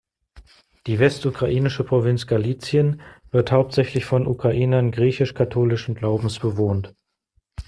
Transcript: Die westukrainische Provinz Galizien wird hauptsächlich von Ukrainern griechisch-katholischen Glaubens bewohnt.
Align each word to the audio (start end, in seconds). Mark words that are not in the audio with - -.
Die 0.87 0.97
westukrainische 0.97 1.83
Provinz 1.83 2.25
Galizien 2.25 3.01
wird 3.29 3.51
hauptsächlich 3.51 4.05
von 4.05 4.25
Ukrainern 4.25 4.89
griechisch-katholischen 4.89 5.93
Glaubens 5.93 6.39
bewohnt. 6.39 6.95